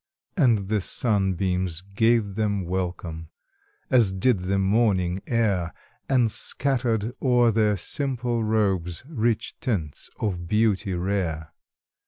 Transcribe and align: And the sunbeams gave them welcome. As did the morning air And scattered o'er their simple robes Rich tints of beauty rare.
And 0.35 0.67
the 0.67 0.81
sunbeams 0.81 1.81
gave 1.93 2.33
them 2.33 2.65
welcome. 2.65 3.29
As 3.91 4.11
did 4.11 4.39
the 4.39 4.57
morning 4.57 5.21
air 5.27 5.75
And 6.09 6.31
scattered 6.31 7.13
o'er 7.21 7.51
their 7.51 7.77
simple 7.77 8.43
robes 8.43 9.03
Rich 9.07 9.59
tints 9.59 10.09
of 10.19 10.47
beauty 10.47 10.95
rare. 10.95 11.53